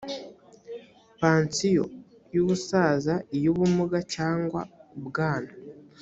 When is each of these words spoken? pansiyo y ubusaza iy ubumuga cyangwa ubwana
pansiyo 1.19 1.85
y 2.33 2.37
ubusaza 2.43 3.13
iy 3.35 3.45
ubumuga 3.51 3.97
cyangwa 4.13 4.61
ubwana 4.97 5.51